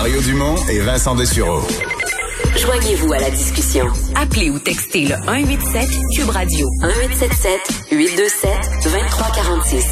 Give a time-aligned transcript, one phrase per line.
[0.00, 1.60] Mario Dumont et Vincent Dessureau.
[2.56, 3.84] Joignez-vous à la discussion.
[4.14, 8.50] Appelez ou textez le 187 Cube Radio 1877 827
[8.84, 9.86] 2346.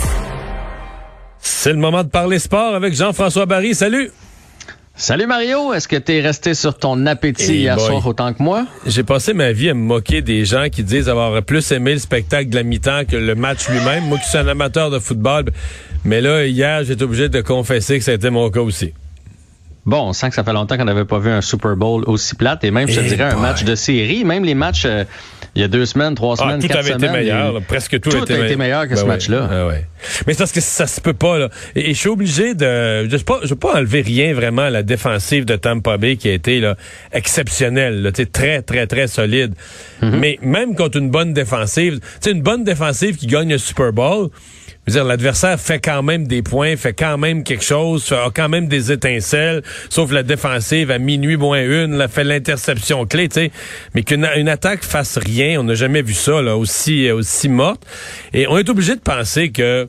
[1.41, 3.75] C'est le moment de parler sport avec Jean-François Barry.
[3.75, 4.13] Salut.
[4.95, 7.87] Salut Mario, est-ce que tu es resté sur ton appétit Hey hier boy.
[7.87, 8.65] soir autant que moi?
[8.87, 11.99] J'ai passé ma vie à me moquer des gens qui disent avoir plus aimé le
[11.99, 14.05] spectacle de la mi-temps que le match lui-même.
[14.05, 15.47] Moi qui suis un amateur de football.
[16.05, 18.95] Mais là, hier, j'étais obligé de confesser que ça a été mon cas aussi.
[19.87, 22.35] Bon, on sent que ça fait longtemps qu'on n'avait pas vu un Super Bowl aussi
[22.35, 24.25] plate et même, je te Eh dirais, un match de série.
[24.25, 25.05] Même les matchs, euh,
[25.55, 27.05] il y a deux semaines, trois Ah, semaines, tout quatre avait semaines.
[27.05, 27.51] été meilleur.
[27.51, 27.61] il- là.
[27.67, 29.07] Presque tout, Tout a été, a été meilleur que ce ouais.
[29.07, 29.49] match-là.
[29.49, 29.87] Ah ouais.
[30.27, 31.39] Mais c'est parce que ça se peut pas.
[31.39, 31.51] Là.
[31.77, 33.09] Et, et je suis obligé de...
[33.09, 36.17] Je ne pas, je veux pas enlever rien vraiment à la défensive de Tampa Bay
[36.17, 36.77] qui a été là,
[37.13, 38.03] exceptionnelle.
[38.03, 39.55] Là, très, très, très solide.
[40.03, 40.11] Mm-hmm.
[40.19, 43.93] Mais même contre une bonne défensive, tu sais, une bonne défensive qui gagne un Super
[43.93, 44.31] Bowl...
[44.87, 48.49] Je veux l'adversaire fait quand même des points, fait quand même quelque chose, a quand
[48.49, 53.35] même des étincelles, sauf la défensive à minuit moins une, là, fait l'interception clé, tu
[53.35, 53.51] sais.
[53.95, 57.85] Mais qu'une une attaque fasse rien, on n'a jamais vu ça, là, aussi, aussi morte.
[58.33, 59.89] Et on est obligé de penser que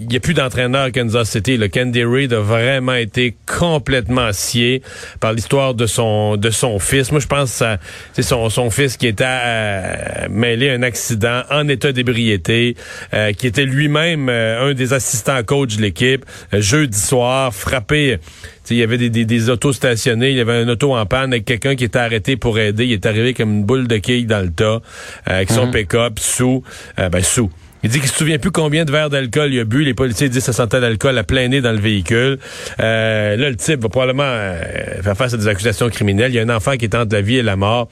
[0.00, 1.56] il n'y a plus d'entraîneur à Kansas City.
[1.56, 4.82] Le Candy Reid a vraiment été complètement scié
[5.20, 7.10] par l'histoire de son de son fils.
[7.10, 7.76] Moi, je pense que
[8.12, 12.76] c'est son, son fils qui était euh, mêlé à un accident en état d'ébriété,
[13.14, 16.24] euh, qui était lui-même euh, un des assistants coach de l'équipe.
[16.52, 18.18] Jeudi soir, frappé.
[18.20, 18.24] Tu
[18.64, 21.06] sais, Il y avait des, des, des autos stationnés, il y avait un auto en
[21.06, 22.84] panne avec quelqu'un qui était arrêté pour aider.
[22.84, 24.80] Il est arrivé comme une boule de quilles dans le tas, euh,
[25.26, 26.62] avec son pick-up, sous,
[26.98, 27.50] euh, ben sous.
[27.88, 29.82] Il dit qu'il se souvient plus combien de verres d'alcool il a bu.
[29.82, 32.38] Les policiers disent que ça sentait l'alcool à plein nez dans le véhicule.
[32.80, 36.30] Euh, là, le type va probablement euh, faire face à des accusations criminelles.
[36.30, 37.88] Il y a un enfant qui est entre la vie et la mort.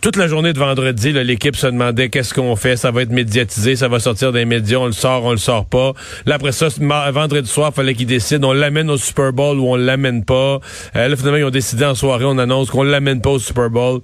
[0.00, 2.78] Toute la journée de vendredi, l'équipe se demandait qu'est-ce qu'on fait.
[2.78, 5.66] Ça va être médiatisé, ça va sortir des médias, on le sort, on le sort
[5.66, 5.92] pas.
[6.24, 6.68] Là, après ça,
[7.12, 10.60] vendredi soir, fallait qu'ils décident, on l'amène au Super Bowl ou on l'amène pas.
[10.96, 13.68] Euh, là, finalement, ils ont décidé en soirée, on annonce qu'on l'amène pas au Super
[13.68, 14.00] Bowl.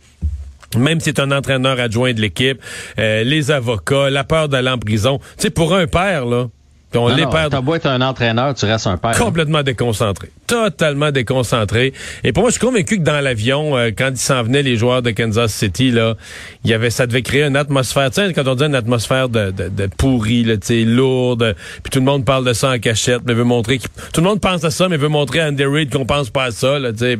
[0.76, 2.60] Même si c'est un entraîneur adjoint de l'équipe,
[2.98, 5.18] euh, les avocats, la peur d'aller en prison.
[5.18, 6.46] Tu sais, pour un père, là,
[6.90, 9.16] puis on Non, les non, perd T'as beau être un entraîneur, tu restes un père.
[9.16, 10.28] complètement déconcentré.
[10.48, 11.92] Totalement déconcentré.
[12.24, 14.76] Et pour moi, je suis convaincu que dans l'avion, euh, quand ils s'en venaient, les
[14.76, 16.16] joueurs de Kansas City, là,
[16.64, 19.28] il y avait, ça devait créer une atmosphère, tu sais, quand on dit une atmosphère
[19.28, 21.54] de, de, de pourri, là, tu sais, lourde,
[21.84, 24.26] puis tout le monde parle de ça en cachette, mais veut montrer qu'il- tout le
[24.26, 26.80] monde pense à ça, mais veut montrer à Andy Reid qu'on pense pas à ça,
[26.80, 27.18] là, tu sais.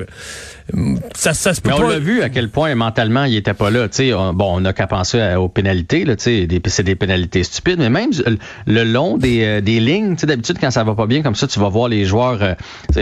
[1.15, 1.91] Ça, ça se peut Mais on pas.
[1.91, 3.89] l'a vu à quel point mentalement il était pas là.
[3.89, 6.05] Tu sais, on- bon, on n'a qu'à penser à- aux pénalités.
[6.05, 7.79] Là, tu sais, des- c'est des pénalités stupides.
[7.79, 10.95] Mais même le- le long des, euh, des lignes, tu sais, d'habitude quand ça va
[10.95, 12.55] pas bien comme ça, tu vas voir les joueurs, euh,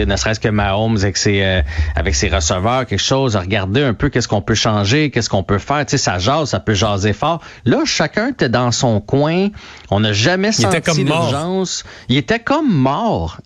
[0.05, 1.61] ne serait-ce que Mahomes avec ses euh,
[1.95, 5.57] avec ses receveurs, quelque chose, regarder un peu qu'est-ce qu'on peut changer, qu'est-ce qu'on peut
[5.59, 5.85] faire.
[5.85, 7.41] Tu sais, ça jase, ça peut jaser fort.
[7.65, 9.49] Là, chacun était dans son coin.
[9.91, 11.29] On n'a jamais Il était senti mort.
[11.31, 11.83] l'urgence.
[12.09, 13.37] Il était comme mort.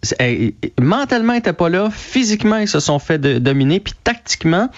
[0.80, 1.90] Mentalement, il était pas là.
[1.92, 3.80] Physiquement, ils se sont fait de- dominer.
[3.80, 4.70] Puis tactiquement,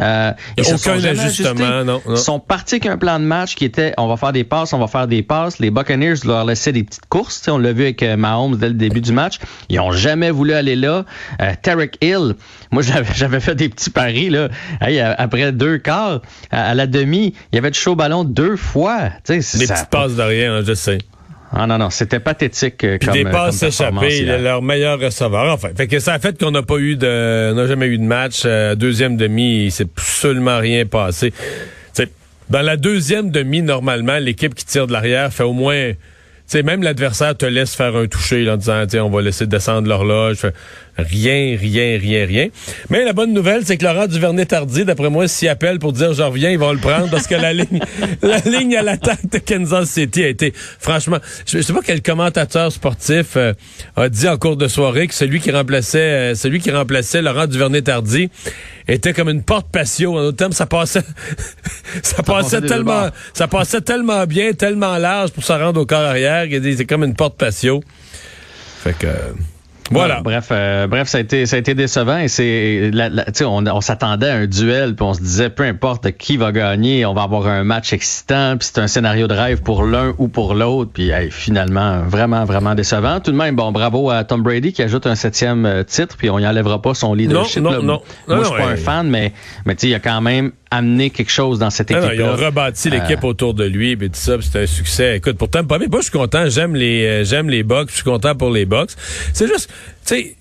[0.00, 1.64] euh, ils se sont aucun jamais ajustement, ajustés.
[1.64, 2.00] non, non.
[2.10, 4.72] Ils sont partis avec un plan de match qui était on va faire des passes,
[4.72, 5.58] on va faire des passes.
[5.58, 7.42] Les Buccaneers leur laissaient des petites courses.
[7.48, 9.38] On l'a vu avec euh, Mahomes dès le début du match.
[9.68, 11.04] Ils ont jamais voulu aller là.
[11.40, 12.34] Euh, Tarek Hill,
[12.70, 12.82] moi
[13.14, 14.48] j'avais fait des petits paris là.
[14.80, 18.24] Hey, euh, après deux quarts, à, à la demi, il y avait du chaud ballon
[18.24, 19.10] deux fois.
[19.26, 20.98] Des ça- petites passes derrière, hein, je sais.
[21.56, 22.82] Ah non non, c'était pathétique.
[22.82, 25.52] euh, Puis comme, des euh, passes échappées, leur meilleur receveur.
[25.54, 27.98] Enfin, fait que ça a fait qu'on n'a pas eu de, on n'a jamais eu
[27.98, 28.42] de match.
[28.44, 31.30] Euh, deuxième demi, il s'est absolument rien passé.
[31.30, 31.36] Tu
[31.92, 32.08] sais,
[32.50, 35.92] dans la deuxième demi, normalement, l'équipe qui tire de l'arrière fait au moins,
[36.46, 39.46] sais, même l'adversaire te laisse faire un toucher là, en disant, tiens, on va laisser
[39.46, 40.38] descendre l'horloge.
[40.96, 42.48] Rien, rien, rien, rien.
[42.88, 46.22] Mais la bonne nouvelle, c'est que Laurent Duvernay-Tardy, d'après moi, s'y appelle pour dire je
[46.22, 47.80] reviens, ils vont le prendre parce que la ligne,
[48.22, 52.00] la ligne à l'attaque de Kansas City a été, franchement, je, je sais pas quel
[52.00, 53.54] commentateur sportif euh,
[53.96, 57.48] a dit en cours de soirée que celui qui remplaçait, euh, celui qui remplaçait Laurent
[57.48, 58.28] Duvernay-Tardy
[58.86, 60.16] était comme une porte patio.
[60.16, 61.02] En d'autres termes, ça passait,
[62.02, 66.33] ça passait tellement, ça passait tellement bien, tellement large pour se rendre au corps arrière.
[66.46, 67.82] Dit, C'est comme une porte patio.
[68.82, 69.08] Fait que.
[69.90, 70.22] Voilà.
[70.22, 72.90] bref, euh, bref, ça a été, ça a été décevant et c'est,
[73.42, 77.04] on, on s'attendait à un duel puis on se disait peu importe qui va gagner,
[77.04, 80.28] on va avoir un match excitant puis c'est un scénario de rêve pour l'un ou
[80.28, 83.20] pour l'autre puis finalement vraiment vraiment décevant.
[83.20, 86.30] Tout de même, bon, bravo à Tom Brady qui ajoute un septième euh, titre puis
[86.30, 87.62] on y enlèvera pas son leadership.
[87.62, 88.02] Non, non, non.
[88.26, 89.32] Moi, je suis pas un fan, mais
[89.66, 92.10] mais tu sais, il y a quand même amené quelque chose dans cette équipe.
[92.14, 95.16] Ils ont rebâti l'équipe euh, autour de lui, et tout ça, c'est un succès.
[95.16, 98.04] Écoute, pourtant, pas mais moi je suis content, j'aime les j'aime les Bucks, je suis
[98.04, 98.90] content pour les Bucks.
[99.32, 99.70] C'est juste
[100.06, 100.36] tu sais,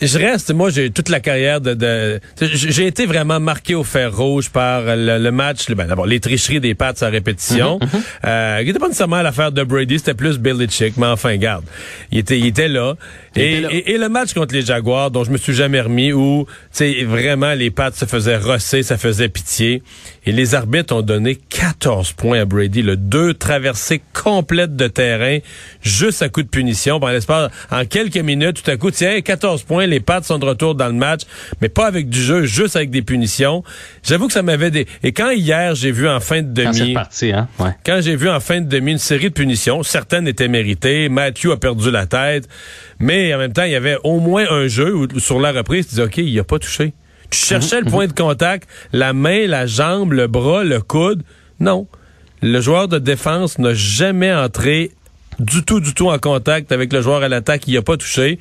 [0.00, 4.14] je reste, moi, j'ai toute la carrière de, de j'ai été vraiment marqué au fer
[4.16, 7.86] rouge par le, match, ben, d'abord les tricheries des pattes à répétition, mm
[8.24, 11.64] euh, qui n'était pas nécessairement l'affaire de Brady, c'était plus Billy Chick, mais enfin, garde,
[12.10, 12.94] il était, il était là.
[13.36, 17.04] Et, et, le match contre les Jaguars, dont je me suis jamais remis, où, tu
[17.04, 19.82] vraiment les pattes se faisaient rosser, ça faisait pitié,
[20.26, 25.38] et les arbitres ont donné 14 points à Brady, le deux traversées complètes de terrain,
[25.82, 29.62] juste à coup de punition, par l'espace, en quelques minutes, tout à coup, tiens, 14
[29.62, 31.22] points les pattes sont de retour dans le match,
[31.60, 33.62] mais pas avec du jeu, juste avec des punitions.
[34.02, 34.86] J'avoue que ça m'avait des...
[35.02, 36.94] Et quand hier, j'ai vu en fin de demi...
[36.94, 37.74] Quand hein?
[37.84, 41.50] Quand j'ai vu en fin de demi une série de punitions, certaines étaient méritées, Matthew
[41.52, 42.48] a perdu la tête,
[42.98, 45.88] mais en même temps, il y avait au moins un jeu où, sur la reprise,
[45.88, 46.92] tu dis, OK, il a pas touché.
[47.30, 48.12] Tu cherchais le mhm, point mhm.
[48.12, 51.22] de contact, la main, la jambe, le bras, le coude.
[51.60, 51.86] Non.
[52.42, 54.90] Le joueur de défense n'a jamais entré
[55.38, 57.66] du tout, du tout en contact avec le joueur à l'attaque.
[57.66, 58.38] Il a pas touché.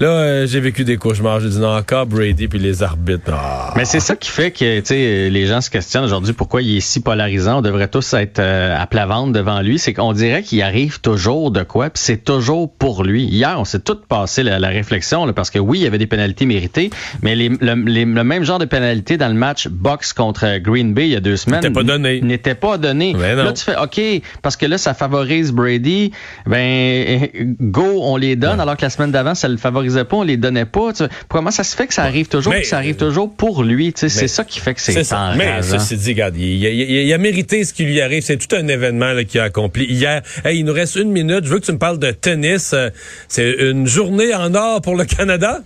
[0.00, 1.40] Là, euh, j'ai vécu des cauchemars.
[1.40, 3.34] J'ai dit non, encore Brady puis les arbitres.
[3.76, 7.00] Mais c'est ça qui fait que les gens se questionnent aujourd'hui pourquoi il est si
[7.00, 7.58] polarisant.
[7.58, 9.78] On devrait tous être euh, à plat ventre devant lui.
[9.78, 13.24] C'est qu'on dirait qu'il arrive toujours de quoi, puis c'est toujours pour lui.
[13.24, 16.46] Hier, on s'est tout passé la, réflexion parce que oui, il y avait des pénalités
[16.46, 16.88] méritées,
[17.20, 21.12] mais les, le, même genre de pénalité dans le match box contre Green Bay il
[21.12, 22.20] y a deux semaines n'était pas donné.
[22.22, 23.12] N'était pas donné.
[23.12, 24.00] Là, tu fais OK
[24.40, 26.12] parce que là, ça favorise Brady.
[26.46, 27.28] Ben
[27.60, 30.36] go, on les donne alors que la semaine d'avant, ça le favorise pas, on les
[30.36, 30.92] donnait pas.
[31.28, 33.92] Comment ça se fait que ça arrive toujours, que ça arrive toujours pour lui?
[33.96, 35.32] C'est ça qui fait que c'est ça.
[35.36, 38.22] Mais ceci dit, regarde, il, a mérité ce qui lui arrive.
[38.22, 40.22] C'est tout un événement qu'il a accompli hier.
[40.44, 41.44] il nous reste une minute.
[41.44, 42.72] Je veux que tu me parles de tennis.
[42.72, 42.90] Euh,
[43.28, 45.60] c'est une journée en or pour le Canada?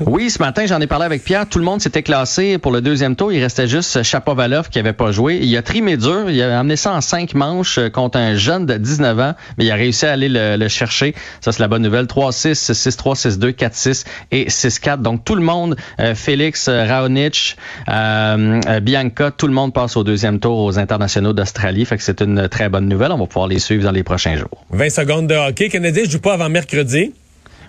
[0.00, 1.48] Oui, ce matin, j'en ai parlé avec Pierre.
[1.48, 3.32] Tout le monde s'était classé pour le deuxième tour.
[3.32, 5.38] Il restait juste Chapovalov qui avait pas joué.
[5.40, 6.28] Il a trimé dur.
[6.28, 9.64] Il a amené ça en cinq manches euh, contre un jeune de 19 ans, mais
[9.64, 11.14] il a réussi à aller le, chercher.
[11.40, 12.04] Ça, c'est la bonne nouvelle.
[12.04, 15.00] 3-6, 6-3, 6-2, 4-6 et 6-4.
[15.00, 17.56] Donc, tout le monde, euh, Félix, euh, Raonic,
[17.86, 21.86] Bianca, tout le monde passe au deuxième tour aux internationaux d'Australie.
[21.86, 23.12] Fait que c'est une très bonne nouvelle.
[23.12, 24.66] On va pouvoir les suivre dans les prochains jours.
[24.70, 25.70] 20 secondes de hockey.
[25.70, 27.12] Canadien ne joue pas avant mercredi.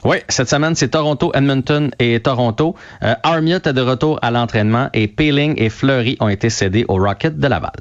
[0.08, 2.76] Oui, cette semaine, c'est Toronto, Edmonton et Toronto.
[3.04, 6.96] Euh, Armia est de retour à l'entraînement et Peeling et Fleury ont été cédés au
[6.96, 7.74] Rocket de Laval.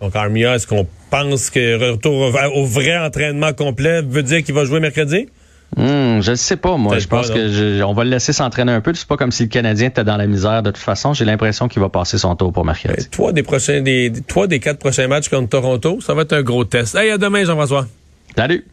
[0.00, 4.64] Donc Armia, est-ce qu'on pense que retour au vrai entraînement complet veut dire qu'il va
[4.64, 5.28] jouer mercredi?
[5.76, 6.98] Hmm, je ne sais pas, moi.
[6.98, 8.94] Je pense que on va le laisser s'entraîner un peu.
[8.94, 11.12] C'est pas comme si le Canadien était dans la misère de toute façon.
[11.12, 13.10] J'ai l'impression qu'il va passer son tour pour mercredi.
[13.10, 16.42] Trois des prochains, des, trois des quatre prochains matchs contre Toronto, ça va être un
[16.42, 16.94] gros test.
[16.94, 17.86] Hey, à demain, Jean-François.
[18.34, 18.64] Salut.